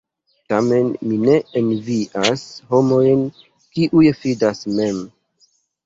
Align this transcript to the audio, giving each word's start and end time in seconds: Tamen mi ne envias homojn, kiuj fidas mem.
Tamen 0.53 0.87
mi 1.09 1.19
ne 1.27 1.35
envias 1.61 2.47
homojn, 2.73 3.23
kiuj 3.71 4.13
fidas 4.25 4.69
mem. 4.77 5.03